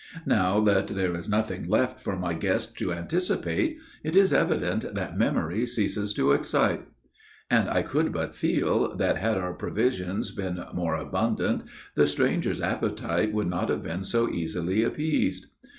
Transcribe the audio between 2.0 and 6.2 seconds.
for my guest to anticipate, it is evident that memory ceases